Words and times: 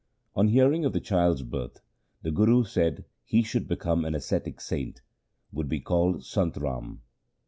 On 0.35 0.47
hearing 0.47 0.83
of 0.83 0.93
the 0.93 0.99
child's 0.99 1.43
birth 1.43 1.79
the 2.23 2.31
Guru 2.31 2.63
said 2.63 3.05
he 3.23 3.43
should 3.43 3.67
become 3.67 4.03
an 4.03 4.15
ascetic 4.15 4.59
saint, 4.59 5.03
who 5.51 5.57
would 5.57 5.69
be 5.69 5.79
called 5.79 6.25
Sant 6.25 6.57
Ram. 6.57 7.03